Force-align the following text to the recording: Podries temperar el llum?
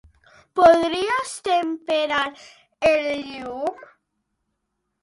Podries 0.59 1.35
temperar 1.49 2.25
el 2.95 3.07
llum? 3.29 3.87